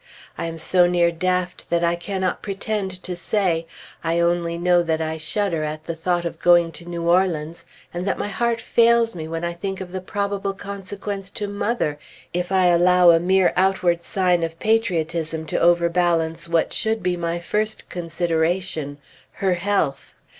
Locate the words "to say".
3.03-3.67